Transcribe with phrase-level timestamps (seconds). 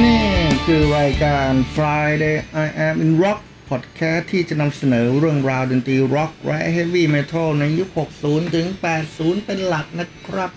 [0.00, 0.24] นี่
[0.66, 7.88] คือรายการ Friday I Am in Rock Podcast ที่จะนำเสนอเรื่องราวดนตรีร็อกและ Heavy Metal ในยุค
[8.22, 8.66] 60 ถึง
[9.06, 10.50] 80 เป็นหลักนะครับ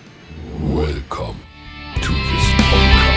[0.78, 1.38] Welcome
[2.04, 3.14] to this podcast.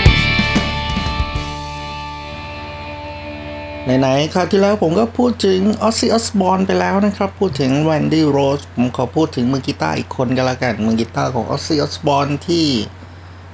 [3.99, 12.66] ไหนๆคราวที่แล้วผมก็พูดถึงออ z ซี่ออสบอ e ไปแล้วนะครับ พูดถึงแวนดี้โรสผมขอพูดถึงมือกีตาร์อีกคนกันละกัน มือกีตาร์ของออ z ซี่ออสบอ e ที่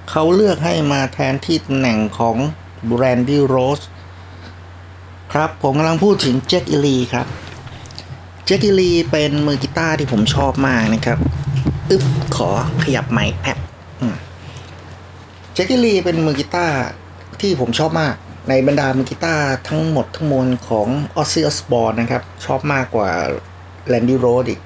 [0.09, 2.37] เขาเลือกให้มาแทนที่ตำแหน่งของ
[2.97, 3.81] Randy Rhoads
[5.33, 6.75] ครับ ผมกำลังพูดถึง Jake E.
[6.75, 7.27] Lee ครับ
[8.45, 8.69] Jake E.
[8.69, 11.17] Lee เป็นมือกีตาร์ที่ผมชอบมากนะครับ
[11.89, 12.49] อึ๊บขอ
[12.83, 13.57] ขยับไมค์แป๊บ
[14.01, 14.15] อืม
[15.53, 15.77] Jake E.
[15.77, 16.77] Lee เป็นมือกีตาร์
[17.41, 18.15] ที่ผมชอบมาก
[18.49, 23.09] ในบรรดามือกีตาร์ทั้งหมดทั้งมวลของออ z ซี่ออสบอ e นะครับ ชอบมากกว่า
[23.87, 24.61] Randy Rhoads อีก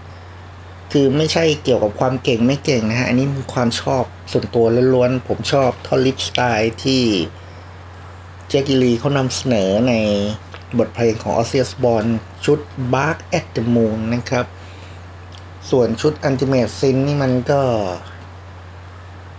[0.92, 7.04] คือไม่ใช่เกี่ยวกับความเก่งไม่เก่งนะฮะ อันนี้มีความชอบส่วนตัวล้วนๆ ผมชอบท่อนลิปสไตล์ที่
[8.50, 9.94] แจ็คกี้ลีเขานำเสนอใน
[10.78, 12.06] บทเพลงของออ z ซี่ออสบอ e
[12.46, 12.60] ชุด
[12.94, 14.46] Bark at the Moon นะครับ
[15.70, 17.62] ส่วนชุด Ultimate Sin นี่มันก็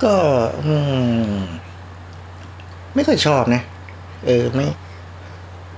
[0.04, 0.14] ก็
[2.94, 3.62] ไม่ค่อยชอบนะ
[4.26, 4.66] เออไม่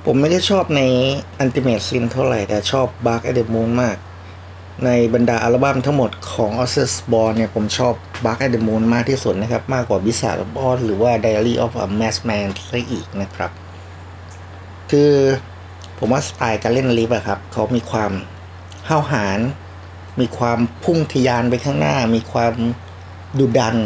[0.05, 0.81] ผมไม่ได้ชอบใน
[1.45, 3.97] Ultimate Sin เท่าไหร่ แต่ชอบ Bark at the Moon มาก
[4.85, 8.83] ในบรรดาอัลบั้มทั้งหมดของ o s s e s b o r n เนี่ยผมชอบ Bark at the Moon
[8.95, 13.51] มากที่สุดนะครับ มากกว่า Bizarre of Oz หรือว่า Diary of a Madman ซะอีกนะครับ
[14.91, 15.13] คือ
[15.99, 18.13] ผมว่าสไตล์การเล่นลิฟอะครับเขามีความ
[18.89, 19.39] ห้าวหาญ
[20.21, 22.53] มีความพุ่งทะยานไปข้างหน้า มีความ
[23.39, 23.77] ดุดัน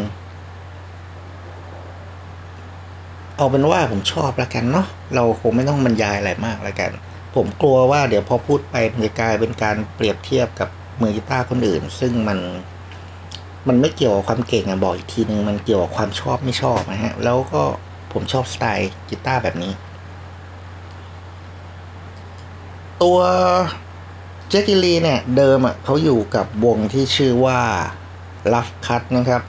[3.37, 6.91] เอาเป็นว่าผมชอบแล้วกันเนาะเราคงไม่ต้องบรรยายอะไรมากแล้วกัน
[7.35, 10.69] ผมกลัวว่าเดี๋ยวพอพูดไปมันจะกลายเป็นการเปรียบเทียบกับ
[11.01, 12.39] มือกีตาร์คนอื่น ซึ่งมัน
[13.67, 17.61] มันไม่เกี่ยวกับความเก่งอะบอกอีกทีหนึ่งมันเกี่ยวกับความชอบไม่ชอบนะฮะ แล้วก็
[18.13, 19.73] ผมชอบสไตล์กีตาร์แบบนี้
[23.03, 23.19] ตัว
[24.49, 27.59] เจคกิลีเนี่ย เดิมอะเขาอยู่กับวงที่ชื่อว่า
[28.53, 29.41] Rough Cutt นะครับ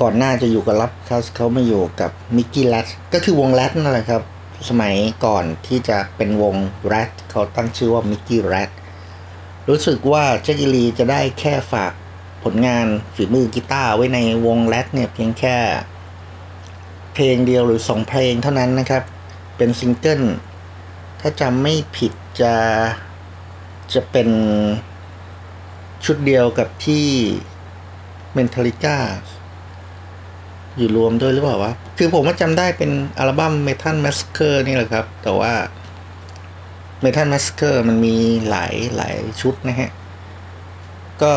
[0.00, 4.22] ก่อนหน้าจะอยู่กับ Rough Cutt เขามาอยู่กับ Mickey Ratt ก็คือวง Ratt นั่นแหละครับ
[4.68, 4.94] สมัย
[5.24, 6.56] ก่อนที่จะเป็นวง
[6.86, 8.70] Ratt เขาตั้งชื่อว่า Mickey Ratt
[9.68, 10.66] รู้สึกว่า Jake E.
[10.74, 11.92] Lee จะได้แค่ฝาก
[12.46, 15.56] ผลงานฝีมือกีตาร์ไว้ในวงแรดเนี่ยเพียงแค่
[17.14, 19.02] เพลงเดียวหรือสองเพลงเท่านั้นนะครับ
[19.56, 20.22] เป็นซิงเกิล
[21.20, 22.54] ถ้าจำไม่ผิดจะ
[23.94, 24.28] จะเป็น
[26.04, 27.06] ชุดเดียวกับที่
[28.36, 28.96] Mentalica
[30.76, 35.54] อยู่รวมด้วยหรือเปล่าวะ คือผมว่าจำได้เป็นอัลบั้ม Metal Massacre นี่แหละครับ แต่ว่า
[37.04, 38.16] Metal Massacre มันมี
[38.48, 39.90] หลายหลายชุดนะฮะ
[41.22, 41.32] ก็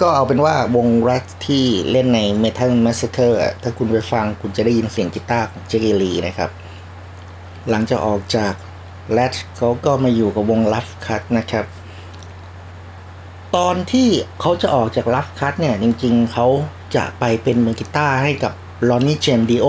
[0.00, 6.50] ก็เอาเป็นว่าวงแรดที่เล่นใน Metal Massacre อะถ้าคุณไปฟังคุณจะได้ยินเสียงกีตาร์ของเจเกลีนะครับ
[7.70, 8.52] หลังจากออกจาก
[9.12, 11.64] Ratt เขาก็มาอยู่กับวง Rough Cutt นะครับ
[13.56, 14.08] ตอนที่
[14.40, 16.46] เขาจะออกจาก Rough Cutt เนี่ย จริงๆเขา
[16.96, 18.52] จะไปเป็นมือกีตาร์ให้กับ
[18.88, 19.66] Ronnie James Dio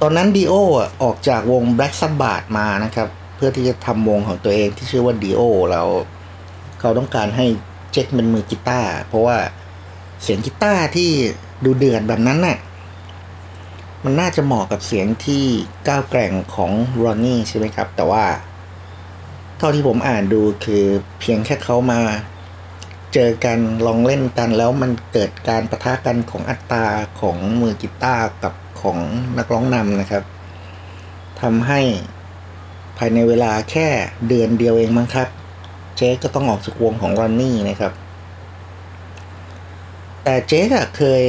[0.00, 0.54] ตอนนั้น Dio
[1.02, 5.40] ออกจากวง Black Sabbath มานะครับ เพื่อที่จะทำวงของตัวเองที่ชื่อว่า Dio
[5.70, 5.88] แล้ว
[6.80, 7.46] เขาต้องการให้
[7.92, 9.38] Jake เป็นมือกีตาร์เพราะว่า
[10.22, 11.10] เสียงกีตาร์ที่
[11.64, 12.58] ดูเดือดแบบนั้นน่ะ
[14.04, 15.44] มันน่าจะเหมาะกับเสียงที่
[15.88, 18.24] ก้าวแกร่งของรอนนี่ใช่ไหมครับ แต่ว่า
[19.58, 20.84] เท่าที่ผมอ่านดูคือ
[21.20, 22.00] เพียงแค่เขามา
[23.14, 26.86] เจอกันลองเล่นกันแล้วมันเกิดการประทะกันของอัตรา
[27.20, 28.98] ของมือกีตาร์กับของ
[29.38, 30.24] นักร้องนำนะครับ
[31.42, 31.80] ทำให้
[32.98, 33.88] ภายในเวลาแค่
[34.28, 35.28] เดือนเดียวเองมั้งครับ
[35.96, 37.92] เจ๊ก็ต้องออกจากวงของรอนนี่นะครับ
[40.22, 41.24] แต่เจ๊ก็เคย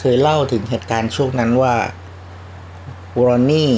[0.00, 1.74] เคยเล่าถึงเหตุการณ์ช่วงนั้นว่า
[3.26, 3.72] Ronnie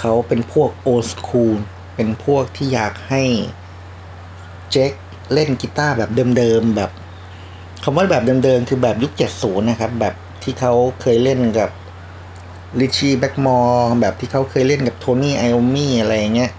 [0.00, 1.56] เขาเป็นพวก old school
[1.94, 3.22] เป็นพวกที่อยากให้
[4.70, 4.92] Jake
[5.32, 6.90] เล่นกีตาร์แบบเดิมๆแบบ
[7.82, 10.72] คำว่าแบบเดิมๆคือแบบยุค 70 นะครับ แบบที่เขา
[11.02, 11.70] เคยเล่นกับ
[12.80, 16.52] Ritchie Blackmore แบบที่เขาเคยเล่นกับ Tony Iommi อะไรเงี้ย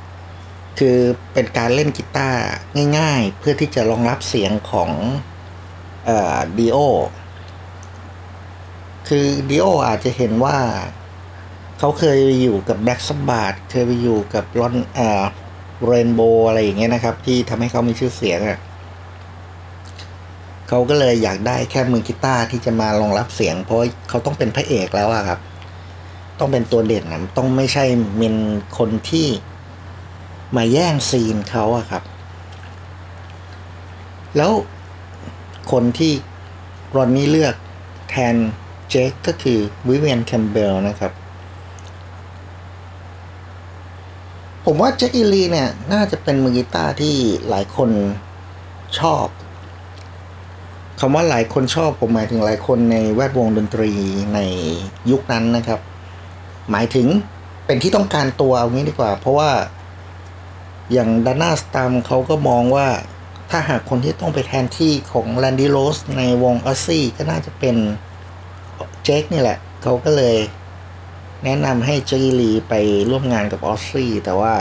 [0.79, 0.97] คือ
[1.33, 2.41] เป็นการเล่นกีตาร์
[2.97, 4.89] ง่ายๆ เพื่อที่จะรองรับเสียงของ
[6.05, 6.77] เอ่อดีโอ
[9.07, 10.57] คือดิโออาจจะเห็นว่า
[11.79, 15.23] เขาเคยไปอยู่กับแบล็กซับบาร์เคยไปอยู่กับรอนเอ่อ
[15.85, 18.59] เรนโบอะไรอย่างเงี้ยนะครับ ที่ทำให้เขามีชื่อเสียงอะ่ะ
[20.67, 23.79] เขาก็เลยอยากได้แค่มือกีตาร์ที่จะมารองรับเสียง เพราะ
[24.09, 25.39] เขาต้องเป็นพระเอกแล้วอะครับ
[26.39, 27.85] ต้องเป็นตัวเด่นนะต้องไม่ใช่
[28.17, 28.35] เป็น
[28.77, 29.27] คนที่
[30.55, 32.03] มาแย่งซีนเขาอะครับ
[34.37, 34.51] แล้ว
[35.71, 36.13] คนที่
[36.95, 37.55] Ronnie เลือก
[38.09, 38.35] แทน
[38.89, 41.11] Jake ก็คือ Vivian Campbell นะครับ
[44.65, 45.19] ผมว่า Jake E.
[45.21, 47.15] Lee เนี่ย น่าจะเป็นมือกีตาร์ที่
[47.49, 47.89] หลายคน
[48.99, 49.25] ชอบ
[50.99, 53.91] คำว่าหลายคนชอบผมหมายถึงหลายคนในแวดวงดนตรี
[54.35, 54.39] ใน
[55.11, 55.79] ยุคนั้นนะครับ
[56.71, 57.07] หมายถึง
[57.65, 59.49] เป็นที่ต้องการตัวเอางี้ดีกว่า เพราะว่า
[60.91, 62.87] อย่างดาน่าสตัมเขาก็มองว่า
[63.49, 67.75] ถ้าหากคนที่ต้องไปแทนที่ของแลนดี้โรสในวงออซซี่ก็น่าจะเป็น
[69.03, 70.37] เจคนี่แหละ เขาก็เลย
[71.43, 72.73] แนะนำให้เจคอีลีไป
[73.09, 74.53] ร่วมงานกับออซซี่แต่ว่า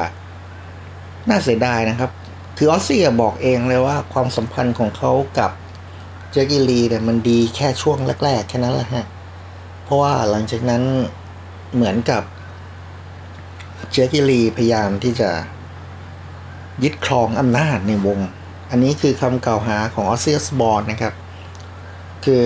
[1.28, 2.10] น่าเสียดายนะครับ
[2.56, 5.50] คือออซซี่บอกเองเลยว่าความสัมพันธ์ของเขากับ
[6.30, 9.06] เจคอีลีเนี่ยมันดีแค่ช่วงแรกๆแค่นั้นแหละฮะ
[9.84, 10.82] เพราะว่าหลังจากนั้น
[11.74, 12.22] เหมือนกับ
[13.90, 15.30] เจกิลีพยายามที่จะ
[16.82, 18.18] ยึดครองอำนาจในวง
[18.70, 21.14] อันนี้คือคำกล่าวหาของออสเซียสบอร์นนะครับ
[22.24, 22.44] คือ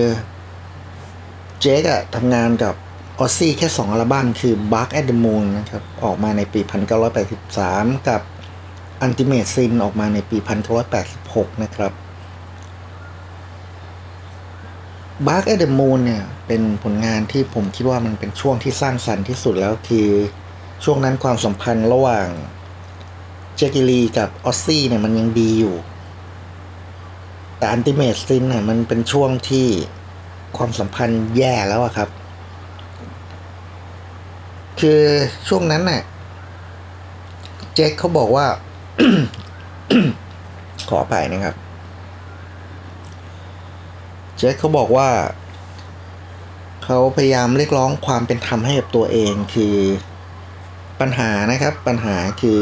[1.59, 2.73] เจคอะทำงานกับ
[3.19, 6.59] ออซซี่แค่สองอัลบั้มคือ Bark at the Moon นะครับ ออกมาในปี
[7.33, 8.21] 1983 กับ
[9.05, 10.37] Ultimate Sin ออกมาในปี
[10.99, 11.91] 1986 นะครับ
[15.27, 20.09] Bark at the Moon เนี่ย เป็นผลงานที่ผมคิดว่ามันเป็นช่วงที่สร้างสรรค์ที่สุดแล้วคือ
[20.83, 22.27] ช่วงนั้นความสัมพันธ์ระหว่าง
[23.55, 25.75] เจคิลีกับออซซี่เนี่ยมันยังดีอยู่
[27.57, 29.67] แต่อันติเมตซินเนี่ยมันเป็นช่วงที่
[30.57, 32.09] ความสัมพันธ์แย่แล้วอะครับ
[34.79, 35.01] คือ
[35.47, 36.01] ช่วงนั้นน่ะ
[37.75, 38.45] เจคเขาบอกว่า
[40.89, 41.55] ขอไปนะครับ
[44.37, 45.09] เจคเขาบอกว่า
[46.83, 49.75] เขาพยายามเรียกร้องความเป็นธรรมให้กับตัวเองคือ
[50.99, 52.61] ปัญหานะครับปัญหาคือ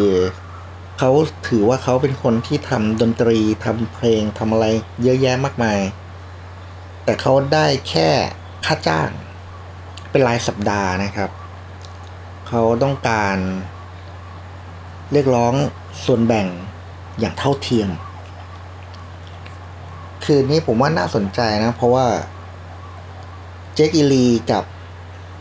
[0.99, 1.11] เขา
[1.47, 4.65] ถือว่าเขาเป็นคนที่ทำดนตรีทำเพลงทำอะไร
[5.03, 5.79] เยอะแยะมากมาย
[7.03, 8.09] แต่เขาได้แค่
[8.65, 9.09] ค่าจ้าง
[10.11, 11.29] เป็นรายสัปดาห์นะครับ
[12.47, 13.37] เขาต้องการ
[15.11, 15.53] เรียกร้อง
[16.05, 16.47] ส่วนแบ่ง
[17.19, 17.89] อย่างเท่าเทียม
[20.23, 22.05] คืนนี้ผมว่าน่าสนใจนะ เพราะว่า
[23.73, 24.63] เจคอีลีกับ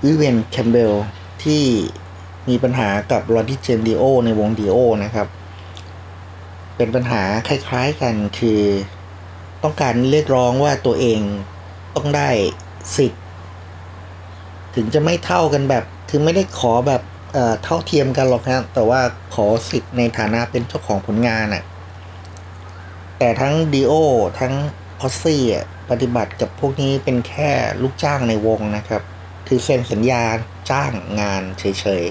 [0.04, 0.92] วิเวนแคมเบล
[1.42, 1.62] ที่
[2.48, 5.26] มีปัญหากับรอดี้เจมดีโอในวงดีโอนะครับ
[6.76, 8.62] เป็นปัญหาคล้ายๆกันคือ
[9.62, 11.20] ต้องการเรียกร้องว่าตัวเอง
[11.96, 12.30] ต้องได้
[12.96, 13.22] สิทธิ์
[14.74, 17.02] ถึงจะไม่เท่ากันแบบคือไม่ได้ขอแบบ
[17.32, 19.00] เอ่อเท่าเทียมกันหรอกนะแต่ว่า
[19.34, 21.64] ขอสิทธิ์ในฐานะเป็นเจ้าของผลงานอะ่ะ
[23.18, 23.92] แต่ทั้งดีโอ
[24.40, 24.54] ทั้ง
[25.00, 27.50] ออซซี่อะปฏิบัติกับพวกนี้เป็นแค่
[27.82, 29.02] ลูกจ้างในวงนะครับ
[29.46, 30.22] คือเซ็นสัญญา
[30.70, 31.64] จ้างงานเฉ
[32.02, 32.04] ย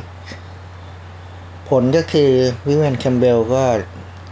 [0.82, 2.32] ๆ ผลก็คือ
[2.68, 3.64] Vivian Campbell ก็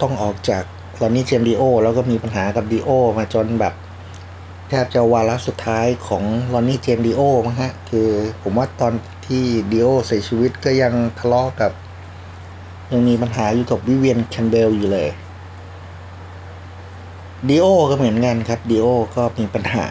[0.02, 0.64] ต้องออกจาก
[1.00, 3.74] Ronnie James Dio แล้วก็มีปัญหากับ Dio มาจนแบบ
[4.68, 8.08] แทบจะวาระสุดท้ายของ Ronnie James Dio มั้งฮะ คือ
[8.42, 8.92] ผมว่าตอน
[9.26, 11.72] ที่ Dio เสียชีวิตก็ยังทะเลาะกับ
[12.92, 15.08] ยังมีปัญหาอยู่กับ Vivian Campbell อยู่เลย
[17.48, 18.86] Dio ก็เหมือนกันครับ Dio
[19.16, 19.86] ก็มีปัญหา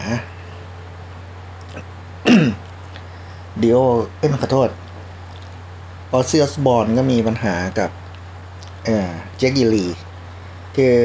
[3.62, 3.78] ดีโอ
[4.16, 4.68] เอ้ยขอโทษ
[6.12, 7.90] ออซ i อ s สบอ n ก็มีปัญหากับ
[8.84, 9.64] เออ Jake E.
[9.74, 9.86] Lee
[10.76, 10.98] คือ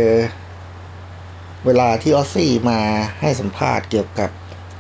[1.66, 2.80] เวลาที่ Ozzy มา
[3.22, 4.30] ให้สัมภาษณ์เกี่ยวกับ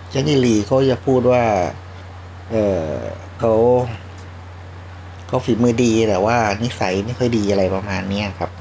[0.09, 0.35] Jake E.
[0.45, 1.43] Lee เขาจะพูดว่า
[2.51, 2.93] เออ
[3.39, 3.53] เขา
[5.27, 8.51] เขาฝีมือดีแต่ว่า นิสัยไม่ค่อยดีอะไรประมาณเนี้ครับ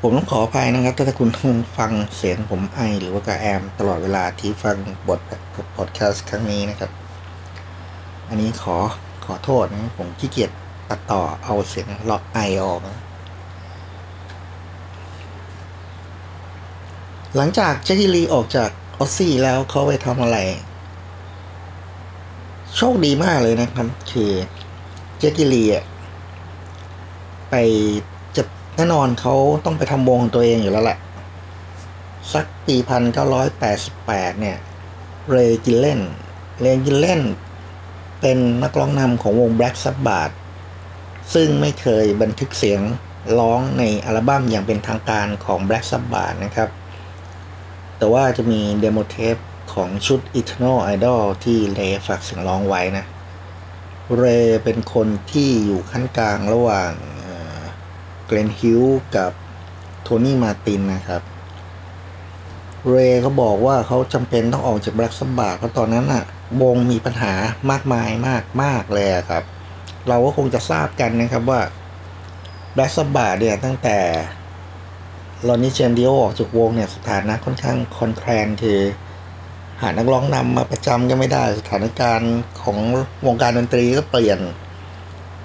[0.00, 1.30] ผมต้องขออภัยนะครับ ถ้าคุณ
[1.78, 4.76] ฟังเสียงผมไอ หรือว่ากระแอม ตลอดเวลาที่ฟัง
[5.08, 5.20] บท
[5.76, 6.90] พอดแคสต์ครั้งนี้นะครับ
[8.28, 8.76] อันนี้ขอ
[9.26, 10.50] ขอโทษนะผมขี้เกียจ
[10.88, 12.80] ตัดต่อเอาเสียงเลาะไอออก
[17.36, 18.08] หลังจาก Jake E.
[18.14, 20.38] Lee ออกจาก Ozzy แล้วเขาไปทำอะไร
[22.76, 24.30] โชคดีมากเลยนะครับ คือ
[25.18, 25.44] Jake E.
[25.52, 25.84] Lee อะ
[27.50, 27.54] ไป
[28.36, 28.42] จะ
[28.76, 30.98] แน่นอนเขาต้องไปทำวงของตัวเองอยู่แล้วแหละ
[32.32, 34.58] สักปีพันเก้าร้อยแปดสิบแปดเนี่ย
[35.30, 36.00] Ray Gillen
[36.60, 37.22] Ray Gillen
[38.20, 40.32] เป็นนักร้องนำของวง Black Sabbath
[41.34, 42.80] ซึ่งไม่เคยบันทึกเสียง
[43.38, 46.70] ร้องในอัลบั้มอย่างเป็นทางการของ Black Sabbath นะครับ
[47.98, 49.36] แต่ว่าจะมี demo tape
[49.74, 53.06] ของชุด Eternal Idol ที่ Ray ฝากเสียงร้องไว้นะ
[54.16, 54.24] Ray
[54.64, 56.92] เป็นคนที่อยู่คั่นกลางระหว่าง
[58.26, 58.82] Glenn Hughes
[59.16, 59.32] กับ
[60.02, 61.22] Tony Martin นะครับ
[62.90, 66.24] Ray เขาบอกว่าเขาจำเป็นต้องออกจาก Black Sabbath เพราะตอนนั้นอะ
[66.62, 67.32] วงมีปัญหา
[67.70, 69.44] มากมายมากมากเลยครับ
[70.08, 71.60] เราก็คงจะทราบกันนะครับว่า
[72.74, 73.98] Black Sabbath เนี่ยตั้งแต่
[75.46, 78.80] Ronnie James Dio ออกจากวงเนี่ยสถานะค่อนข้างคลอนแคลนคือ
[79.82, 82.78] หานักร้องนำมาประจำก็ไม่ได้ สถานการณ์ของ
[83.26, 84.38] วงการดนตรีก็เปลี่ยน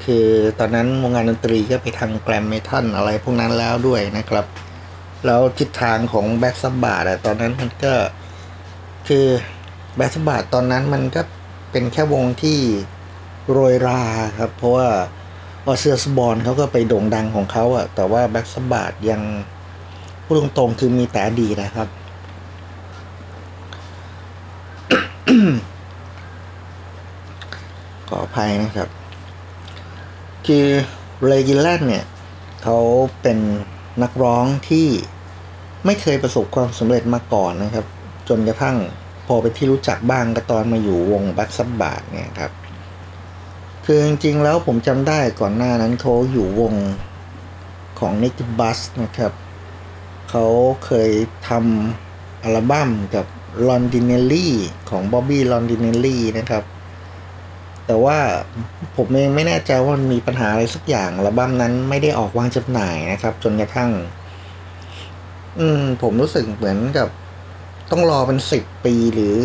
[0.06, 0.26] คือ
[0.60, 4.46] ตอนนั้นวงการดนตรีก็ไปทาง glam metal อะไรพวกนั้นแล้วด้วยนะครับ
[5.26, 7.94] แล้วทิศทางของ Black Sabbath ตอนนั้นมันก็
[9.08, 9.26] คือ
[9.96, 11.22] Black Sabbath ตอนนั้นมันก็
[11.72, 12.60] เป็นแค่วงที่
[13.50, 14.02] โรยรา
[14.40, 14.88] ครับ เพราะว่า
[15.66, 19.22] Ozzy Osbourne เขาก็ไปโด่งดังของเขาอะแต่ว่า Black Sabbath ยัง
[20.24, 21.88] พูดตรงๆคือมีแต่ดีนะครับ
[28.10, 28.90] ขออภัยนะครับ
[30.48, 30.66] คือ
[31.26, 32.06] Ray Gillen เนี่ย
[32.64, 32.78] เขา
[33.22, 33.38] เป็น
[34.04, 34.88] นักร้องที่
[35.86, 37.86] ไม่เคยประสบความสำเร็จมาก่อนนะครับ
[38.30, 38.78] จนกระทั่ง
[39.28, 42.52] พอเป็นที่รู้จักบ้างก็ตอนมาอยู่วง Black Sabbath เนี่ยครับ
[43.86, 46.74] คือจริงๆแล้วผมจำได้ก่อนหน้านั้นเขาอยู่วง
[48.00, 49.32] ของนิกบัสนะครับ
[50.30, 50.46] เขา
[50.86, 51.12] เคย
[51.50, 53.26] ทำอัลบั้มกับ
[53.68, 54.54] Rondinelli
[54.90, 56.64] ของ Bobby Rondinelli นะครับ
[57.86, 58.18] แต่ว่า
[58.98, 63.92] ผมเองไม่แน่ใจว่ามันมีปัญหาอะไรสักอย่างอัลบั้มนั้นไม่ได้ออกวางจำหน่ายนะครับ จนกระทั่ง
[65.60, 67.08] อืม ผมรู้สึกเหมือนกับ
[67.92, 69.36] ต้องรอเป็นสิบปีหรือ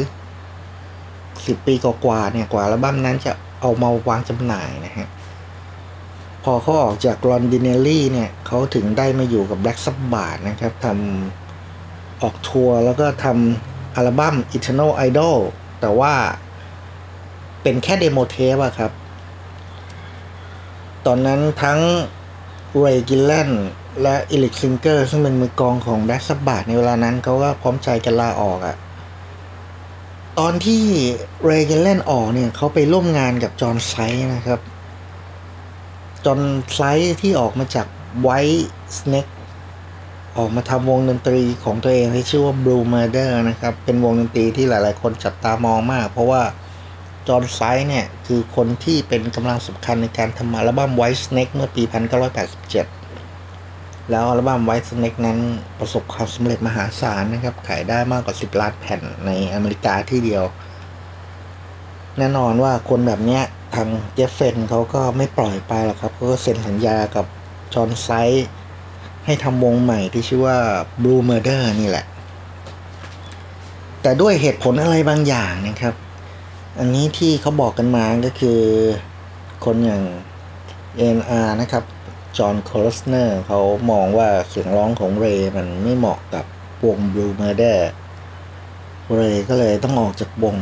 [1.46, 5.08] สิบปีกว่าๆเนี่ยกว่าอัลบั้มนั้นจะ เอามาวางจำหน่ายนะฮะ
[6.44, 15.36] พอเขาออกจาก Rondinelli เนี่ยเขาถึงได้มาอยู่กับ Black Sabbath นะครับทำออกทัวร์แล้วก็ทำอัลบั้ม Eternal Idol
[15.80, 16.14] แต่ว่า
[17.62, 18.92] เป็นแค่ demo tape อะครับ
[21.06, 21.80] ตอนนั้นทั้ง
[22.78, 23.50] Ray Gillen
[24.02, 28.76] และ Eric Singer ซึ่งเป็นมือกลองของ Black Sabbath ในเวลานั้นเขาก็พร้อมใจกันลาออกอะ
[30.40, 30.82] ตอนที่
[31.44, 34.60] Ray Gillen ออกเนี่ยเขาไปร่วมงานกับ John Sykes นะครับ
[36.24, 36.40] John
[36.74, 37.86] Sykes ที่ออกมาจาก
[38.20, 39.26] Whitesnake
[40.38, 46.42] ออกมาทำวงดนตรีของตัวเองที่ชื่อว่า Blue Murder นะครับ เป็นวงดนตรีที่หลาย ๆ คนจับตามองมาก เพราะว่า
[47.28, 52.95] John Sykes เนี่ย คือคนที่เป็นกำลังสำคัญในการทำอัลบั้ม White Snake เมื่อปี 1987
[54.10, 55.38] แล้วอัลบั้ม Whitesnake นั้น
[55.78, 60.44] ประสบความสำเร็จมหาศาลนะครับ ขายได้มากกว่า 10 ล้านแผ่นในอเมริกาทีเดียว
[62.18, 63.42] แน่นอนว่าคนแบบเนี้ย
[63.74, 67.26] ทาง Geffen เขาก็ไม่ปล่อยไปหรอกครับเขาก็เซ็นสัญญากับ
[67.74, 68.46] John Sykes
[69.24, 70.58] ให้ทำวงใหม่ที่ชื่อว่า
[71.02, 72.06] Blue Murder นี่แหละ
[74.02, 75.94] แต่ด้วยเหตุผลอะไรบางอย่างนะครับ
[76.78, 78.60] อันนี้ที่เขาบอกกันมาก็คือ
[79.64, 80.02] คนอย่าง
[81.16, 81.84] A&R นะครับ
[82.38, 86.44] John Kalodner เขามองว่าเสียงร้องของ Ray มันไม่เหมาะกับ
[86.86, 87.78] วง Blue Murder
[89.14, 90.56] Ray ก็เลยต้องออกจากวง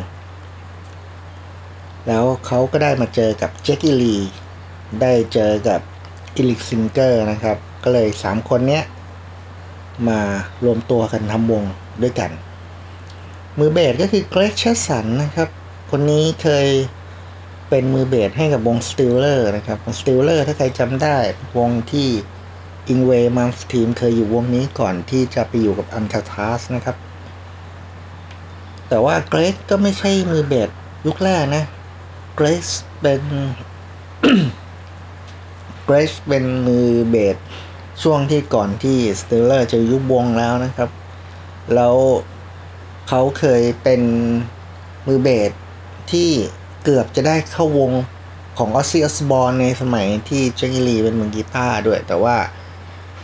[2.07, 3.91] แล้วเขาก็ได้มาเจอกับ Jake E.
[3.91, 4.17] Lee
[5.01, 5.81] ได้เจอกับ
[6.37, 8.85] Eric Singer นะครับ ก็เลยสามคนเนี้ย
[10.09, 10.21] มา
[10.65, 11.63] รวมตัวกันทำวง
[12.03, 12.31] ด้วยกัน
[13.59, 15.49] มือเบสก็คือ Greg Chaisson นะครับ
[15.91, 16.69] คนนี้เคย
[17.75, 21.17] เป็นมือเบสให้กับวง Steeler นะครับ Steeler ถ้าใครจำได้
[21.59, 22.09] วงที่
[22.89, 26.97] Yngwie Malmsteen เคยอยู่วงนี้ก่อนที่จะไปอยู่กับ Alcatrazz นะครับ
[28.89, 30.71] แต่ว่า Greg ก็ไม่ใช่มือเบส
[31.07, 31.65] ยุคแรกนะ
[32.37, 32.69] Greg
[33.01, 33.23] เป็น
[35.85, 37.37] Greg เป็นมือเบส
[38.03, 40.91] ช่วงที่ก่อนที่ Steeler จะยุบวงแล้วนะครับ
[41.75, 41.97] แล้ว
[43.09, 44.03] เขาเคยเป็น
[45.07, 45.51] มือเบส
[46.13, 46.31] ที่
[46.85, 47.93] เกือบจะได้เข้าวง
[48.59, 50.81] ของออซซี่ออสบอ n ในสมัยที่ Jake E.
[50.81, 52.37] Lee เป็นมือกีตาร์ด้วย แต่ว่า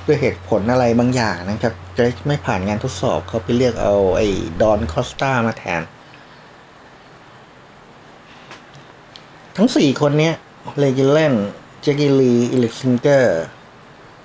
[0.07, 4.29] ด้วยเหตุผลอะไรบางอย่างนะครับ Greg ไม่ผ่านงานทดสอบเขาไปเรียกเอาไอ้
[4.61, 5.83] Don Costa มาแทน
[9.57, 10.35] ทั้งสี่คนเนี้ย
[10.79, 11.35] Ray Gillen
[11.81, 12.09] Jake E.
[12.09, 13.43] Lee Eric Singer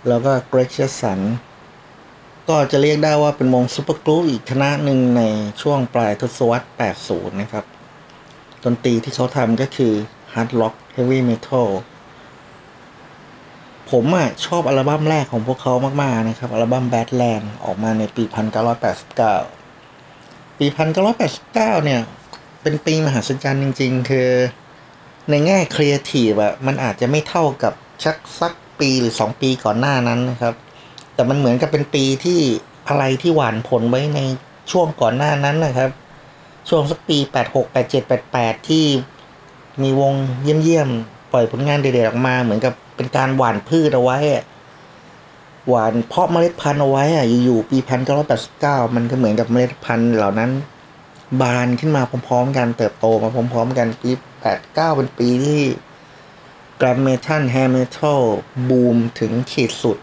[0.08, 1.20] แล้วก็ Greg Chaisson
[2.50, 5.22] ก็จะเรียกได้ว่าเป็นวง supergroup อีกคณะหนึ่งใน
[5.62, 6.68] ช่วงปลายทศวรรษ
[7.02, 7.66] 80 นะครับ
[8.64, 9.94] ดนตรีที่เขาทำก็คือ
[10.34, 11.68] Hard Rock Heavy Metal
[13.92, 18.24] ผมอะชอบอัลบั้มแรกของพวกเขามาก ๆ นะครับ อัลบั้ม Badlands ออกมาในปี
[19.62, 20.66] 1989 ปี
[21.26, 22.02] 1989 เนี่ย
[22.62, 24.30] เป็นปีมหัศจรรย์จริง ๆ คือ
[25.30, 30.54] ในแง่ครีเอทีฟอะมันอาจจะไม่เท่ากับชักสักปีหรือสองปีก่อนหน้านั้นนะครับ
[31.14, 32.40] แต่มันเหมือนกับเป็นปีที่
[32.88, 34.20] อะไรที่หวานผลไว้ใน
[34.72, 35.90] ช่วงก่อนหน้านั้นนะครับ
[36.70, 37.18] ช่วงสักปี
[37.52, 38.86] 86 87 88 ที่
[39.82, 44.18] มีวงเยี่ยมๆ ปล่อยผลงานเด็ดๆออกมา เหมือนกับเป็นการหว่านพืชเอาไว้
[45.68, 47.78] หวานเพาะเมล็ดพันธุ์เอาไว้อะอยู่ๆปี
[48.36, 50.52] 1989 มันก็เหมือนกับเมล็ดพันธุ์เหล่านั้น
[51.42, 54.12] บานขึ้นมาพร้อมๆ กันเติบโตมาพร้อมๆ กันปี
[54.54, 55.62] 89 เป็นปีที่
[56.82, 58.22] กรมเมทัลแฮมเมทัล
[58.70, 59.98] บูมถึงขีดสุด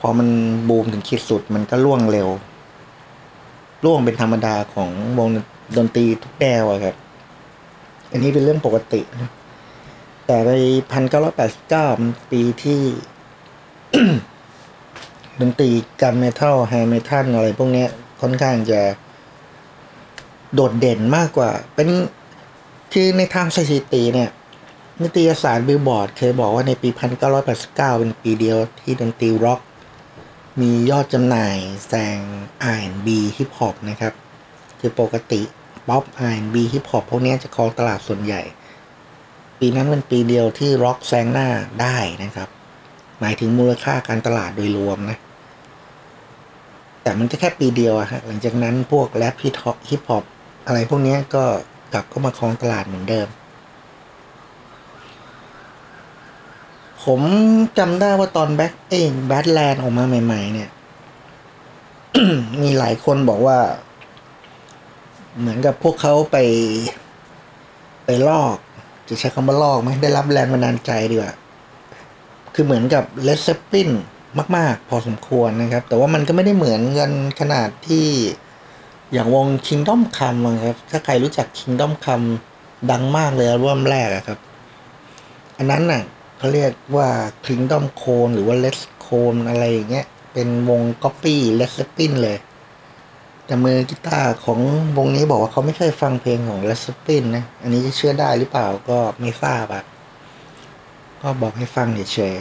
[0.00, 0.28] พพอมัน
[0.68, 2.28] บูมถึงขีดสุดมันก็ล่วงเร็ว
[3.84, 5.28] ล่วงเป็นธรรมดาของวง
[5.76, 6.96] ดนตรีทุกแนวอะครับ
[8.10, 9.30] อันนี้เป็นเรื่องปกตินะ
[10.26, 10.52] แต่ใน
[10.92, 11.86] พันเก้าร้อยแปดสิบเก้า
[12.32, 12.82] ปีที่
[15.40, 15.70] ดนตรี
[16.02, 17.86] Glam Metal Hair Metal อะไรพวกนี้
[18.20, 18.80] ค่อนข้างจะ
[20.54, 21.88] โดดเด่นมากกว่า เป็น
[22.92, 24.30] คือในทางสถิติเนี่ย
[25.02, 26.88] นิตยสารบิลบอร์ดเคยบอกว่าในปี
[27.38, 29.60] 1989 เป็นปีเดียวที่ดนตรีร็อก
[30.60, 31.56] มียอดจำหน่าย
[31.88, 32.18] แซง
[32.76, 34.14] R&B hip hop นะครับ
[34.80, 35.42] คือปกติ
[35.88, 38.42] ป๊อป R&B ฮิปฮอปพวกนี้จะครองตลาดส่วนใหญ่
[39.58, 41.48] ปีนั้นเป็นปีเดียวที่ร็อกแซงหน้า
[41.80, 42.48] ได้นะครับ
[43.20, 45.18] หมายถึงมูลค่าการตลาดโดยรวมนะ
[47.02, 50.24] แต่มันจะแค่ปีเดียวอะฮะหลังจากนั้นพวกแรป hip hop hip hop
[50.66, 51.44] อะไรพวกนี้ก็
[51.92, 53.28] กลับเข้ามาครองตลาดเหมือนเดิม
[57.04, 57.20] ผม
[57.78, 60.70] จำได้ว่าตอน Badlands เอง Badlands ออกมาใหม่ ๆ เนี่ย
[62.62, 63.58] มีหลายคนบอกว่า
[65.38, 66.36] เหมือนกับพวกเขาไป
[68.04, 68.56] ไปลอก
[69.08, 71.34] จะใช้คำว่าลอกไหมได้รับแรงบันดาลใจดีกว่า
[72.54, 73.90] คือเหมือนกับเลสเซปิน
[74.56, 78.06] มาก ๆ พอสมควรนะครับ แต่ว่ามันก็ไม่ได้เหมือนกันขนาดที่
[79.12, 82.26] อย่างวง Kingdom Come ครับ ถ้าใครรู้จัก Kingdom Come
[82.90, 84.38] ดังมากเลยอัลบั้มแรกอะครับ
[85.58, 86.02] อันนั้นน่ะ
[86.42, 87.10] เขาเรียกว่า
[87.46, 92.12] Kingdom Cone หรือว่า Les Cone อะไรอย่างเงี้ย เป็นวง Copy Les z e p p i n
[92.22, 92.38] เลย
[93.46, 94.60] แต่มือกีตาร์ของ
[94.98, 99.84] วงนี้บอกว่าเขาไม่เคยฟังเพลงของ Les z e p p i n นะ อันนี้จะเชื่อได้หรือเปล่าก็ไม่ทราบอะ
[101.20, 102.36] ก็บอกให้ฟังเฉย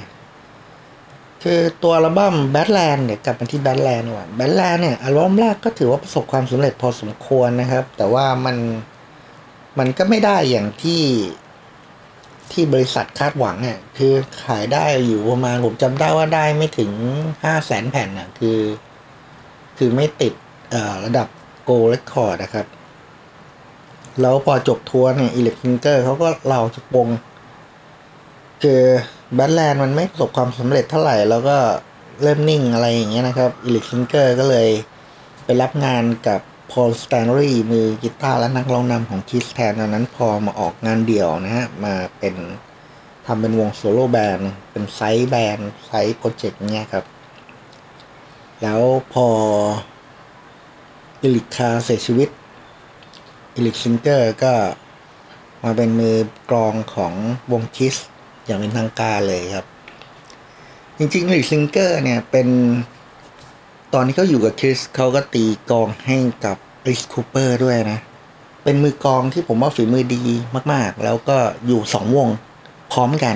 [0.70, 8.58] ๆ คือตัวอัลบั้ม Badland เนี่ยกลับมาที่ Badland กว่า Badland เนี่ยอัลบั้มแรกก็ถือว่าประสบความสำเร็จพอสมควรนะครับ แต่ว่ามัน
[9.79, 11.01] มันก็ไม่ได้อย่างที่
[12.53, 14.13] ที่บริษัทคาดหวังอะคือ
[14.46, 16.91] ขายได้อยู่ประมาณผมจำได้ว่าได้ไม่ถึง
[17.43, 18.60] ห้าแสนแผ่นอะคือ
[19.77, 20.33] คือไม่ติด
[20.72, 21.27] เอ่อระดับ
[21.64, 22.68] Gold Record นะครับ
[24.22, 27.07] แล้วพอจบทัวร์เนี่ย Eric Singer เขาก็ลาจากวง
[28.64, 28.81] คือ
[29.35, 31.57] Badlands มันไม่ประสบความสำเร็จเท่าไหร่ แล้วก็
[32.22, 34.70] เริ่มนิ่งอะไรอย่างเงี้ยนะครับ Eric Singer ก็เลย
[35.46, 42.36] ไปรับงานกับ Paul Stanley มือกีตาร์และนักร้องนำของ Kiss แทนตอนนั้นพอมาออกงานเดี่ยวนะฮะ มาเป็น
[43.25, 47.05] ทำเป็นวง solo band เป็น side band side project เนี้ยครับ
[48.62, 48.81] แล้ว
[49.14, 49.27] พอ
[51.22, 52.29] Eric Carr เสียชีวิต
[53.55, 54.53] Eric Singer ก็
[55.64, 56.16] มาเป็นมือ
[56.50, 57.14] กลองของ
[57.51, 57.96] วง Kiss
[58.46, 59.66] อย่างเป็นทางการเลยครับ
[60.98, 62.48] จริงๆ Eric Singer เนี่ยเป็น
[63.94, 68.00] ตอนที่เขาอยู่กับ Kiss เขาก็ตีกลองให้กับ Alice Cooper ด้วยนะ
[68.64, 70.24] เป็นมือกลองที่ผมว่าฝีมือดี
[70.74, 72.30] มากๆ แล้วก็อยู่สองวง
[72.92, 73.36] พร้อมกัน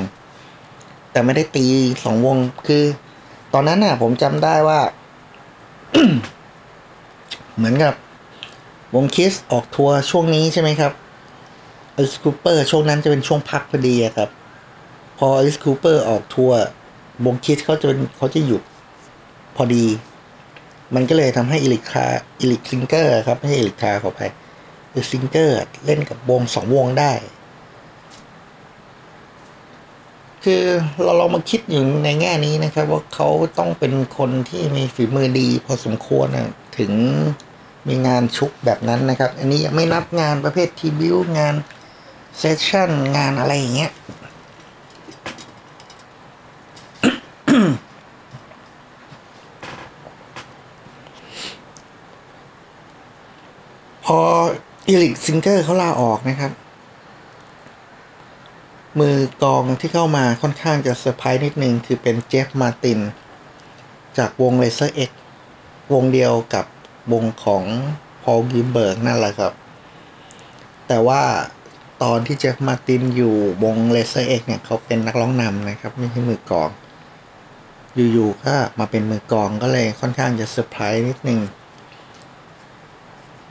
[1.12, 1.66] แต่ไม่ได้ตี
[2.04, 2.38] สองวง
[2.68, 2.84] คือ
[3.54, 4.80] ตอนนั้นน่ะ ผมจำได้ว่า
[7.56, 7.94] เหมือนกับ
[8.96, 10.92] วง Kiss ออกทัวร์ช่วงนี้ใช่ไหมครับ
[11.96, 14.30] Alice Cooper ช่วงนั้นจะเป็นช่วงพักพอดีครับ
[15.18, 16.60] พอ Alice Cooper ออกทัวร์
[17.26, 18.62] วง Kiss เขาจะเป็นเขาจะหยุด
[19.56, 19.86] พอดี
[20.96, 24.22] มันก็เลยทำให้ Eric Carr Eric Singer ครับไม่ใช่ Eric Carr ขอ
[24.94, 27.14] อภัย Eric Singer เล่นกับวงสองวงได้
[30.44, 30.64] คือ
[31.04, 33.28] เราลองมาคิดอยู่ในแง่นี้นะครับ ว่าเขา
[33.58, 36.92] ต้องเป็นคนที่มีฝีมือดีพอสมควรนะถึง
[37.88, 41.56] มีงานชุกแบบนั้นนะครับ อันนี้ยังไม่นับงานประเภท tribute งาน
[42.38, 43.92] session งานอะไรอย่างเงี้ย
[54.06, 54.20] พอ
[54.88, 56.52] Eric Singer เขาลาออกนะครับ
[59.00, 63.00] มือกลองที่เข้ามาค่อนข้างจะเซอร์ไพรส์นิดนึง คือเป็น Jeff Martin
[64.18, 65.12] จากวง r a z e r X
[65.94, 66.66] วงเดียวกับ
[67.14, 67.64] วงของ
[68.24, 69.54] Paul Gilbert นั่นแหละครับ
[70.88, 71.22] แต่ว่า
[72.04, 76.70] ตอนที่ Jeff Martin อยู่วง r a z e r X เอกเนี่ยเขาเป็นนักร้องนำนะครับ ไม่ใช่มือกลอง
[78.14, 81.40] อยู่ๆก็มาเป็นมือกลองก็เลยค่อนข้างจะเซอร์ไพรส์นิดนึง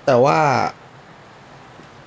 [0.06, 0.38] แต่ว่า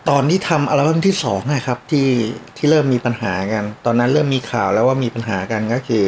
[0.10, 2.10] ตอนที่ทำอัลบั้มที่สองนะครับ ที่
[2.58, 6.06] ที่เริ่มมีปัญหากัน ตอนนั้นเริ่มมีข่าวแล้วว่ามีปัญหากันก็คือ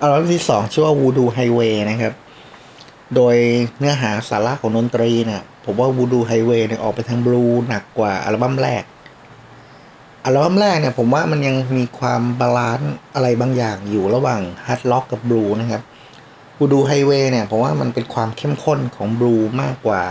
[0.00, 2.14] อัลบั้มที่สองชื่อว่า Voodoo Highway นะครับ
[3.14, 3.36] โดย
[3.78, 8.84] เนื้อหาสาระของดนตรีเนี่ยผมว่า Voodoo Highway เนี่ยออกไปทางบลูส์หนักกว่าอัลบั้มแรก
[10.24, 15.82] อัลบั้มแรกเนี่ยผมว่ามันยังมีความ balance อะไรบางอย่างอยู่ระหว่างฮาร์ดร็อกกับบลูส์นะครับ
[16.58, 20.02] Voodoo Highway เนี่ยผมว่ามันเป็นความเข้มข้นของบลูส์มากกว่า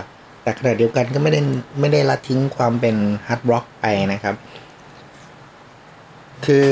[0.47, 1.41] แต่ขณะเดียวกันก็ไม่ได้
[1.79, 2.95] ไม่ได้ละทิ้งความเป็น
[3.27, 4.35] ฮาร์ดร็อกไปนะครับ
[6.45, 6.67] คือ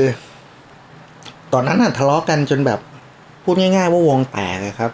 [1.53, 2.79] ตอนนั้นทะเลาะกันจนแบบ
[3.43, 4.91] พูดง่ายๆว่าวงแตกครับ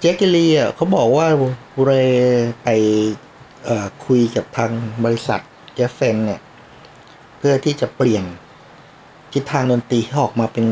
[0.00, 0.28] Jake E.
[0.34, 1.26] Lee อะเขาบอกว่า
[1.84, 1.90] Ray
[2.64, 2.68] ไป
[4.06, 4.70] คุยกับทาง
[5.04, 5.40] บริษัท
[5.74, 6.40] Geffen เนี่ย
[7.38, 8.24] เพื่อที่จะเปลี่ยน
[9.32, 10.66] ทิศทางดนตรีให้ออกมาเป็น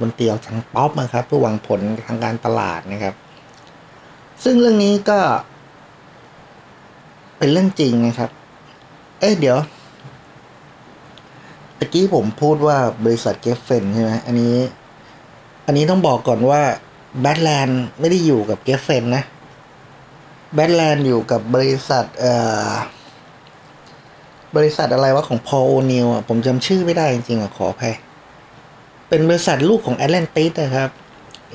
[0.00, 3.14] ดนตรีออกทางป๊อปนะครับ เพื่อหวังผลทางการตลาดนะครับ
[4.44, 5.20] ซึ่งเรื่องนี้ก็
[7.42, 8.30] เป็นเรื่องจริงนะครับ
[9.20, 9.58] เอ้ยเดี๋ยว
[11.78, 14.56] ตะกี้ผมพูดว่าบริษัท Geffen ใช่ไหมอันนี้
[15.66, 16.62] อันนี้ต้องบอกก่อนว่า
[17.20, 19.22] Badlands ไม่ได้อยู่กับ Geffen นะ
[20.54, 22.34] Badlands อยู่กับบริษัทเอ่
[22.68, 22.68] อ
[24.56, 27.94] บริษัทอะไรวะของ Paul O'Neill อะผมจำชื่อไม่ได้จริงๆอะขออภัย
[29.08, 30.90] เป็นบริษัทลูกของ Atlantis นะครับ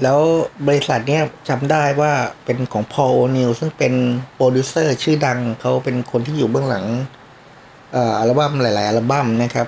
[0.03, 0.19] แล้ว
[0.67, 2.13] บริษัทเนี้ยจำได้ว่า
[2.45, 3.93] เป็นของ Paul O'Neill ซึ่งเป็น
[4.35, 6.85] โปรดิวเซอร์ชื่อดังเขาเป็นคนที่อยู่เบื้องหลัง
[8.19, 9.67] อัลบั้มหลาย ๆ อัลบั้มนะครับ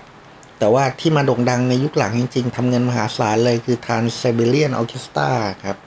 [0.59, 5.30] แต่ว่าที่มาโด่งดังในยุคหลังจริง ๆทำเงินมหาศาลเลยคือ Trans-Siberian Orchestra
[5.63, 5.77] ครับ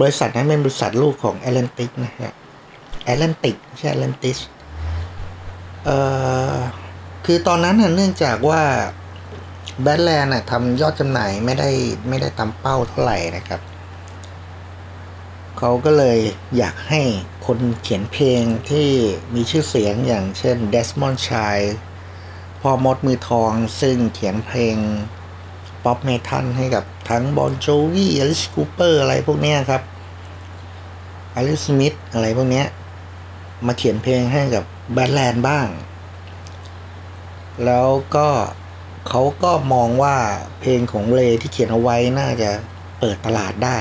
[0.00, 2.34] บริษัทนั้นเป็นบริษัทลูกของ Atlantic นะฮะ
[3.04, 4.38] Atlantic ใช่ Atlantis
[7.24, 8.62] คือตอนนั้นเนื่องจากว่า
[9.80, 11.70] Badlands น่ะทำยอดจำหน่ายไม่ได้
[12.08, 13.60] ไม่ได้ตามเป้าเท่าไหร่นะครับ
[15.58, 16.18] เขาก็เลย
[16.56, 17.02] อยากให้
[17.46, 18.88] คนเขียนเพลงที่
[19.34, 21.66] มีชื่อเสียงอย่างเช่น Desmond Child
[22.60, 24.76] พ่อมดมือทองซึ่งเขียนเพลง
[25.84, 29.82] ป๊อปเมทัลให้กับทั้ง Bon Jovi Alice Cooper อะไรพวกนี้ครับ
[31.34, 32.64] อลิสสมิธอะไรพวกนี้
[33.66, 35.68] มาเขียนเพลงให้กับ Badlands บ้าง
[37.64, 38.28] แล้วก็
[39.08, 40.16] เขาก็มองว่า
[40.60, 42.50] เพลงของ Ray ที่เขียนเอาไว้น่าจะ
[43.00, 43.78] เปิดตลาดได้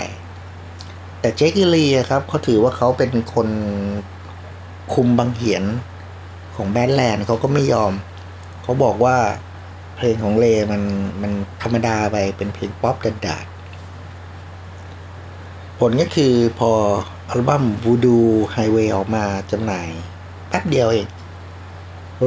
[1.19, 1.65] แต่ Jake E.
[1.75, 3.49] Lee ครับเขาถือว่าเขาเป็นคน
[4.93, 5.63] คุมบังเหียน
[6.55, 7.93] ของ Badlands เขาก็ไม่ยอม
[8.63, 9.17] เขาบอกว่า
[9.95, 10.81] เพลงของเลมัน
[11.21, 11.31] มัน
[11.63, 13.45] ธรรมดาไปเป็นเพลงป๊อปดัดดาด
[15.79, 16.71] ผลก็คือพอ
[17.29, 19.87] อัลบั้ม Voodoo Highway ออกมาจำหน่าย
[20.49, 21.07] แป๊บเดียวเอง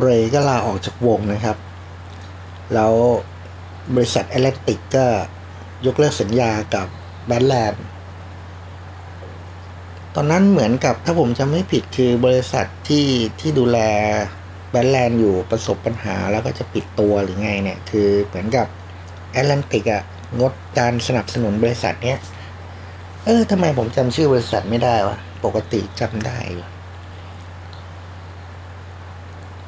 [0.01, 1.57] เรก็ลาออกจากวงนะครับ
[2.75, 2.93] แล้ว
[3.95, 5.07] บริษัทแอตแลนติกก็
[5.87, 6.87] ยกเลิกสัญญากับ
[7.27, 7.85] แบทแลนด์
[10.15, 13.07] ตอนนั้นเหมือนกับถ้าผมจำไม่ผิดคือบริษัทที่
[13.41, 13.79] ที่ดูแล
[14.71, 18.67] แบทแลนด์อยู่ประสบปัญหาแล้วก็จะปิดตัวหรือไงเนี่ย คือเหมือนกับ
[19.33, 20.03] แอตแลนติกอะ
[20.41, 22.19] งดการสนับสนุนบริษัทเนี้ย
[23.25, 26.74] เออทำไมผมจำชื่อบริษัทไม่ได้วะ ปกติจำได้อยู่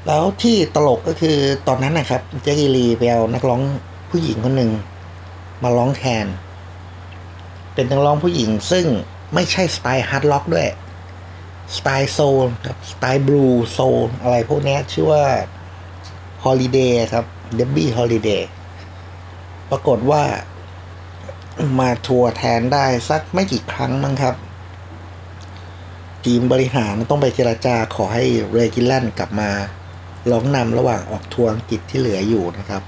[0.06, 1.36] แล้วที่ตลกก็คือ
[1.68, 3.62] ตอนนั้นนะครับเจคกิลีไปเอานักร้อง
[4.10, 4.70] ผู้หญิงคนหนึ่ง
[5.62, 6.26] มาร้องแทน
[7.74, 8.86] เป็นนักร้องผู้หญิงซึ่ง
[9.34, 10.68] ไม่ใช่สไตล์ฮาร์ดร็อกด้วย
[11.76, 15.24] สไตล์โซลครับสไตล์บลูส์โซลอะไรพวกนี้ชื่อว่า
[16.44, 18.48] Holiday ครับ Debby Holiday
[19.70, 20.22] ปรากฏว่า
[21.78, 24.34] มาทัวร์แทนได้สักไม่กี่ครั้งมั้งครับ
[26.24, 29.50] ทีมบริหารต้องไปเจราจาขอให้ Ray Gillen กลับมา
[30.32, 32.82] ร้องนำระหว่างออกทัวร์อังกฤษที่เหลืออยู่นะครับ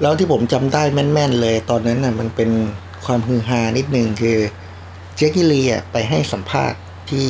[0.00, 2.50] แล้วที่ผมจำได้แม่นๆเลยตอนนั้นน่ะมันเป็น
[3.04, 4.38] ความฮือฮานิดนึงคือ
[5.16, 7.28] เจคกิลีอะไปให้สัมภาษณ์ที่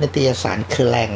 [0.00, 1.10] นิตยสารเคอแลง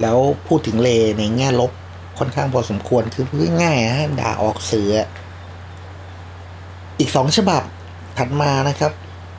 [0.00, 1.72] แล้วพูดถึงเลในแง่ลบ
[2.18, 4.92] ค่อนข้างพอสมควรคือพูดง่ายฮะด่าออกเสือ
[6.98, 7.62] อีกสองฉบับ
[8.18, 8.92] ถัดมานะครับ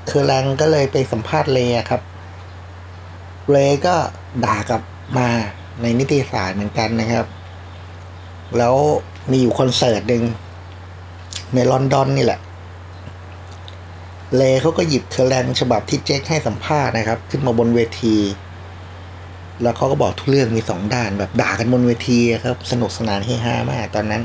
[0.10, 2.02] คือแลงก็เลยไปสัมภาษณ์เลครับ
[3.52, 3.96] เลก็
[4.46, 4.82] ด่ากลับ
[5.18, 5.30] มา
[5.82, 7.26] ในนิตยสารเหมือนกันนะครับ
[8.58, 8.76] แล้ว
[9.32, 10.24] มีอยู่คอนเสิร์ตหนึ่ง
[11.54, 12.40] ในลอนดอนนี่แหละ
[14.36, 18.16] Ray เขาก็หยิบ Kerrang ฉบับที่ Jake ให้สัมภาษณ์นะครับ ขึ้นมาบนเวที
[19.62, 24.24] แล้วเขาก็บอกทุกเรื่องมีสองด้านแบบด่ากันบนเวทีครับ สนุกสนานเฮฮามากตอนนั้น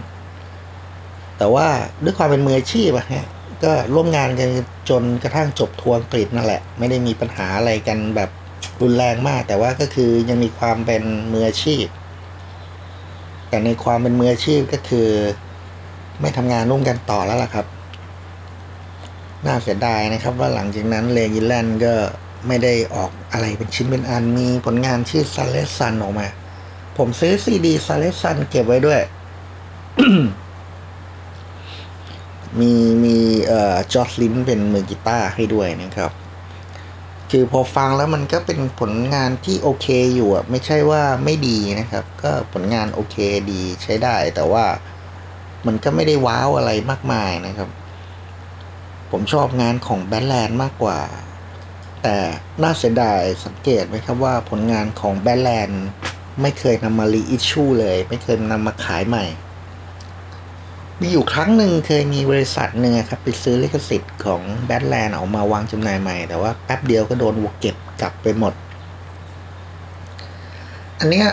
[1.39, 1.67] แต่ว่า
[2.05, 3.27] ด้วยความเป็นมืออาชีพอะฮะ
[3.65, 4.49] ก็ร่วมงานกัน
[4.91, 8.31] จนกระทั่งจบทัวร์อังกฤษนั่นแหละ ไม่ได้มีปัญหาอะไรกันแบบ
[8.83, 11.85] รุนแรงมาก แต่ว่าก็คือยังมีความเป็นมืออาชีพ
[13.49, 15.09] แต่ในความเป็นมืออาชีพก็คือ
[16.21, 17.67] ไม่ทำงานร่วมกันต่อแล้วล่ะครับ
[19.47, 21.95] น่าเสียดายนะครับ ว่าหลังจากนั้น Ray Gillen ก็
[22.49, 26.27] ไม่ได้ออกอะไรเป็นชิ้นเป็นอันมีผลงานชื่อ Sun Red Sun ออกมา
[26.99, 29.01] ผมซื้อซีดี Sun Red Sun เก็บไว้ด้วย
[32.61, 32.73] มี
[33.05, 36.13] มีเอ่อ George Lynch เป็นมือกีตาร์ให้ด้วยนะครับ
[37.31, 43.17] คือพอฟังแล้วมันก็เป็นผลงานที่โอเคอยู่อะไม่ใช่ว่าไม่ดีนะครับ ก็ผลงานโอเค
[43.51, 44.65] ดีใช้ได้ แต่ว่า
[45.67, 47.69] มันก็ไม่ได้ว้าวอะไรมากมายนะครับ
[49.11, 51.01] ผมชอบงานของ Badlands มากกว่า
[52.03, 52.17] แต่
[52.63, 55.85] น่าเสียดายสังเกตไหมครับว่าผลงานของ Badlands
[56.43, 59.25] ไม่เคยนำมา reissue เลย ไม่เคยนำมาขายใหม่
[61.01, 68.53] มีอยู่ครั้งหนึ่งเคยมีบริษัทหนึ่งครับไปซื้อลิขสิทธิ์ของBadlands ออกมาวางจำหน่ายใหม่ แต่ว่าแป๊บเดียวก็โดนวกเก็บกลับไปหมด
[71.01, 71.27] อันเนี้ย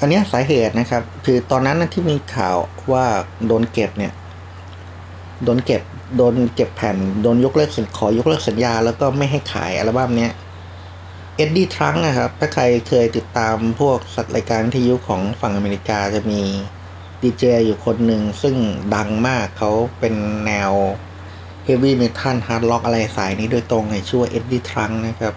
[0.00, 2.56] อันเนี้ยสาเหตุนะครับ คือตอนนั้นนะที่มีข่าว
[2.92, 3.04] ว่า
[3.46, 4.12] โดนเก็บเนี่ย
[5.44, 5.82] โดนเก็บ
[6.16, 10.32] โดนเก็บแผ่น โดนยกเลิกสัญขอยกเลิกสัญญา แล้วก็ไม่ให้ขายอัลบั้มเนี้ย
[11.36, 16.42] Eddie Trunk นะครับ ถ้าใครเคยติดตามพวกสัตว์รายการวิทยุของฝั่งอเมริกาจะมี
[17.22, 18.56] ดีเจอยู่คนหนึ่งซึ่ง
[18.94, 20.14] ดังมากเขาเป็น
[20.46, 20.72] แนว
[21.64, 25.34] heavy metal hard rock อะไรสายนี้โดยตรงในชื่อ Eddie Trunk นะครับ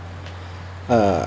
[0.89, 1.19] เอ่อ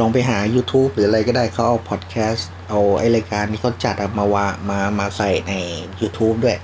[0.00, 5.52] ลองไปหา YouTube หรืออะไรก็ได้เขาเอาพอดแคสต์เอาไอรายการที่เขาจัดอะมาวามามาใส่ใน
[6.00, 6.58] YouTube ด้วย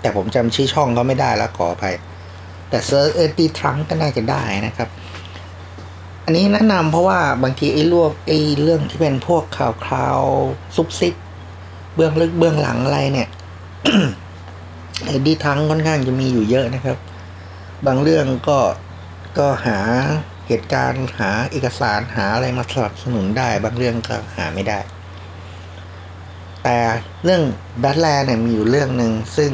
[0.00, 1.96] แต่ผมจำชื่อช่องเขาไม่ได้แล้วขออภัย
[2.70, 4.88] แต่ search Eddie Trunk ก็น่าจะได้นะครับ
[6.24, 10.20] อันนี้แนะนำเพราะว่าบางทีไอ้ลวกไอ้เรื่องที่เป็นพวกข่าวคราว
[10.76, 11.14] ซุบซิบ
[11.94, 13.28] เบื้องลึกเบื้องหลังอะไรเนี่ย
[15.04, 16.98] ไอ้ดีทั้งค่อนข้างจะมีอยู่เยอะนะครับ
[17.86, 18.58] บางเรื่องก็
[19.38, 19.78] ก็หา
[20.48, 24.78] เหตุการณ์หาเอกสารหาอะไรมาสนับสนุนได้ บางเรื่องก็หาไม่ได้
[26.62, 26.78] แต่
[27.24, 27.42] เรื่อง
[27.80, 29.52] แบทแลนด์เนี่ยมีอยู่เรื่องหนึ่งซึ่ง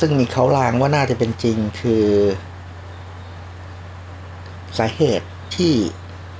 [0.00, 2.06] ซึ่งมีเขาลางว่าน่าจะเป็นจริงคือ
[4.78, 5.74] สาเหตุที่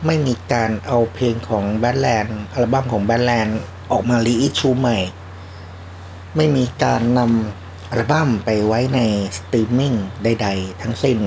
[0.07, 3.61] ไม่มีการเอาเพลงของ Badlands อัลบั้มของ Badlands
[3.95, 4.99] ออกมา reissue ใหม่
[6.37, 9.01] ไม่มีการนำอัลบั้มไปไว้ใน
[9.39, 11.19] สตรีมมิ่งใด ๆ ทั้งสิ้น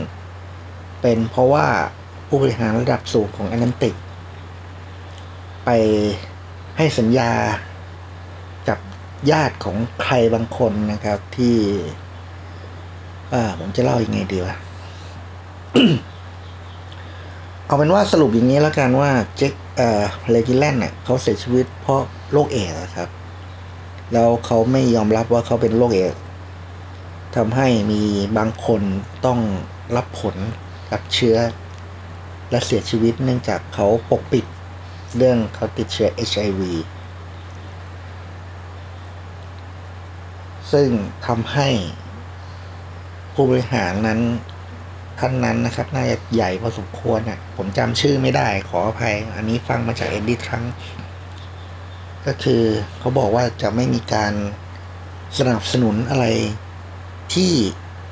[1.01, 1.67] เป็นเพราะว่า
[2.27, 3.95] ผู้บริหารระดับสูงของ Atlantic
[5.65, 5.69] ไป
[6.77, 7.31] ให้สัญญา
[8.67, 8.79] กับ
[9.31, 11.55] ญาติของใครบางคนนะครับที่
[13.59, 14.55] ผมจะเล่ายังไงดีวะ
[17.65, 23.09] เอาเป็นว่าสรุปอย่างนี้แล้วกันว่าเจ็ค เอ่อเลกิแลนเนี่ยเขาเสียชีวิตเพราะโรคเอดส์ครับ
[24.13, 26.21] แล้วเขาไม่ยอมรับว่าเขาเป็นโรคเอดส์
[27.35, 28.01] ทำให้มี
[28.37, 28.81] บางคน
[29.25, 29.39] ต้อง
[29.95, 30.35] รับผล
[30.93, 31.37] รับเชื้อ
[32.51, 34.45] และเสียชีวิตเนื่องจากเขาปกปิด
[35.17, 36.61] เรื่องเขาติดเชื้อ HIV
[40.71, 40.89] ซึ่ง
[41.27, 41.69] ทำให้
[43.33, 44.19] ผู้บริหารนั้น
[45.19, 50.63] ท่านนั้นนะครับ น่าจะใหญ่พอสมควรอะ ผมจำชื่อไม่ได้ขออภัย อันนี้ฟังมาจาก Eddie Trunk
[52.25, 52.63] ก็คือ
[52.99, 54.33] เขาบอกว่าจะไม่มีการ
[55.37, 56.25] สนับสนุนอะไร
[57.33, 57.51] ที่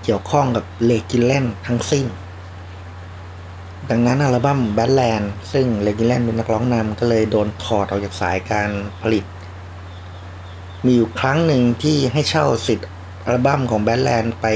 [0.03, 2.05] เกี่ยวข้องกับ Ray Gillen ทั้งสิ้น
[3.89, 8.69] ดังนั้นอัลบั้ม Badlands ซึ่ง Ray Gillen เป็นนักร้องนำก็เลยโดนถอดออกจากสายการ
[9.01, 9.25] ผลิต
[10.85, 12.89] มีอยู่ครั้งหนึ่งที่ให้เช่าสิทธิ์
[13.25, 14.47] อัลบั้มของแบทแลนด์ไป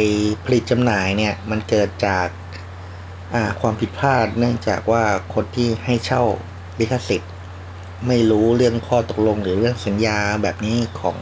[0.45, 2.27] ผลิตจำหน่ายเนี่ย มันเกิดจาก
[3.61, 6.23] ความผิดพลาดเนื่องจากว่าคนที่ให้เช่า
[6.79, 7.31] ลิขสิทธิ์
[8.07, 11.17] ไม่รู้เรื่องข้อตกลงหรือเรื่องสัญญาแบบนี้ของ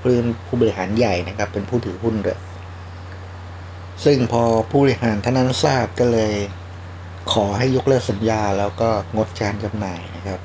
[0.00, 0.10] ผู้
[0.46, 2.38] ผู้บริหารใหญ่นะครับ เป็นผู้ถือหุ้นด้วย
[4.04, 6.34] ซึ่งพอผู้บริหารท่านนั้นทราบก็เลย
[7.32, 10.40] ขอให้ยกเลิกสัญญาแล้วก็งดการจำหน่ายนะครับ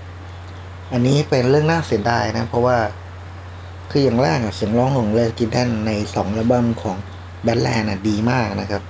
[0.93, 2.77] อันนี้เป็นเรื่องน่าเสียดายนะ เพราะว่า
[3.91, 6.97] คืออย่างแรกเสียงร้องของเลกินแดนในสองอัลบั้มของ
[7.43, 8.83] แบทแลนด์ดีมากนะครับ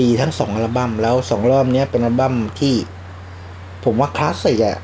[0.00, 2.74] ดีทั้งสองอัลบั้มแล้วสองรอบเนี้ยเป็นอัลบั้มที่
[3.84, 4.78] ผมว่าคลาสสิกอะ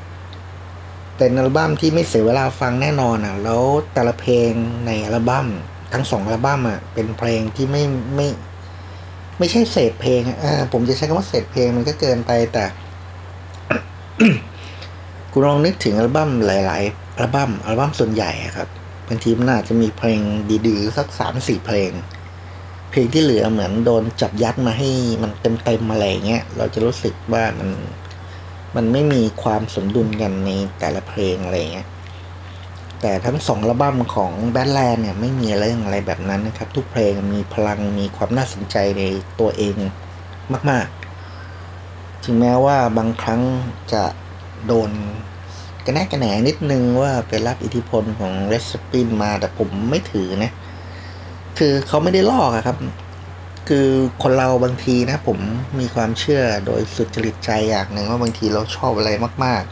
[1.17, 3.63] เป็นอัลบั้มที่ไม่เสียเวลาฟังแน่นอนอะแล้ว
[3.93, 4.51] แต่ละเพลง
[4.85, 5.47] ในอัลบั้ม
[5.93, 7.83] ทั้งสองอัลบั้มอะเป็นเพลงที่ไม่
[8.15, 8.27] ไม่
[9.39, 12.65] ไม่ใช่เศษเพลงอะอ่าผมจะใช้คำว่าเศษเพลงมันก็เกินไปแต่
[15.31, 18.67] คุณลองนึกถึงอัลบั้มหลาย ๆ อัลบั้มอัลบั้มส่วนใหญ่ครับ
[19.07, 20.19] บางทีมันอาจจะมีเพลง
[20.67, 21.91] ดีๆสักสามสี่เพลง
[22.95, 24.89] เพลงที่เหลือเหมือนโดนจับยัดมาให้
[25.23, 27.69] มันเต็มๆอะไรงเงี้ยเราจะรู้สึกว่ามัน
[28.75, 31.87] มันไม่มีความสมดุลกันในแต่ละเพลงอะไรเงี้ย
[33.01, 39.03] แต่ทั้งสองอัลบั้มของแบทแลนด์เนี่ยไม่มีเรื่องอะไรแบบนั้นนะครับ ทุกเพลงมีพลังมีความน่าสนใจใน
[39.39, 39.75] ตัวเอง
[40.69, 40.87] มาก
[41.55, 43.41] ๆ ถึงแม้ว่าบางครั้ง
[43.93, 44.03] จะ
[44.67, 44.91] โดน
[45.85, 50.51] กระแนกกระแหนนิดนึงว่าไปรับอิทธิพลของเรสปินมาแต่ผมไม่ถือนะ
[51.57, 52.77] คือเขาไม่ได้ลอกอะครับ
[53.69, 53.87] คือ
[54.23, 55.39] คนเราบางทีนะ ผม
[55.79, 59.11] มีความเชื่อโดยสุจริตใจอย่างหนึ่งว่าบางทีเราชอบอะไร
[59.45, 59.63] มาก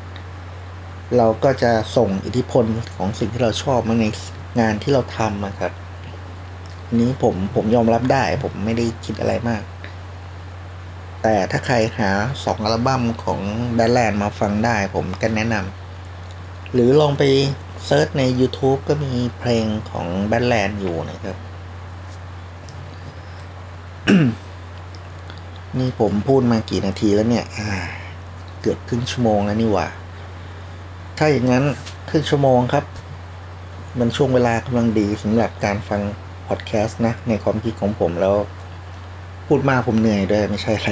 [0.53, 2.65] ๆ เราก็จะส่งอิทธิพล
[2.95, 4.05] ของสิ่งที่เราชอบมาใน
[4.59, 5.71] งานที่เราทำอะครับ
[6.99, 9.63] นี้ผมผมยอมรับได้ ผมไม่ได้คิดอะไรมาก
[11.21, 12.09] แต่ถ้าใครหา
[12.43, 13.39] สองอัลบั้มของ
[13.75, 17.23] แบทแลนมาฟังได้ผมก็แนะนำหรือลองไป
[17.85, 21.37] เซิร์ชใน YouTube ก็มีเพลงของแบทแลนด์อยู่นะครับ
[25.79, 27.69] นี่ผมพูดมากี่นาทีแล้วเนี่ย อ่า
[28.61, 29.87] เกือบครึ่งชั่วโมงแล้วนี่หว่า
[31.17, 31.65] ถ้าอย่างนั้น
[32.09, 32.85] ครึ่งชั่วโมงครับ
[33.99, 36.01] มันช่วงเวลากำลังดีสำหรับการฟัง
[36.47, 38.35] พอดแคสต์นะ ในความคิดของผมแล้ว
[39.47, 40.91] พูดมากผมเหนื่อยด้วยไม่ใช่อะไร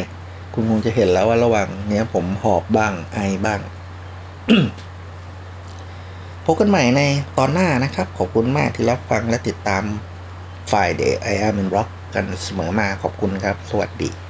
[0.54, 3.60] คุณคงจะเห็นแล้วว่าระหว่างเนี้ยผมหอบบ้างไอบ้าง
[6.46, 7.02] พบกันใหม่ใน
[7.38, 9.84] ตอนหน้านะครับ ขอบคุณมากที่รับฟังและติดตาม
[10.72, 11.04] ฝ่ายเด
[12.14, 14.29] กันเสมอมาขอบคุณครับ สวัสดี